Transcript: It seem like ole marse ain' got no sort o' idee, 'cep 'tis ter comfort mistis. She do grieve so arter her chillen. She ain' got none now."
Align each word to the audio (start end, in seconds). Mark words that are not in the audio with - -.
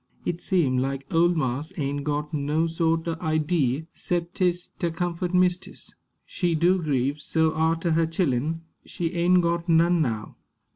It 0.25 0.41
seem 0.41 0.79
like 0.79 1.05
ole 1.13 1.29
marse 1.35 1.73
ain' 1.77 2.01
got 2.01 2.33
no 2.33 2.65
sort 2.65 3.07
o' 3.07 3.17
idee, 3.21 3.85
'cep 3.93 4.33
'tis 4.33 4.69
ter 4.79 4.89
comfort 4.89 5.31
mistis. 5.31 5.93
She 6.25 6.55
do 6.55 6.81
grieve 6.81 7.21
so 7.21 7.53
arter 7.53 7.91
her 7.91 8.07
chillen. 8.07 8.61
She 8.83 9.11
ain' 9.13 9.41
got 9.41 9.69
none 9.69 10.01
now." 10.01 10.37